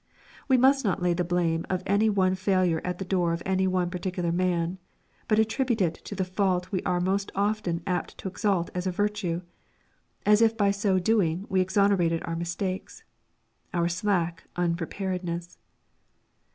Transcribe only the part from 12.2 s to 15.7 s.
our mistakes our slack unpreparedness.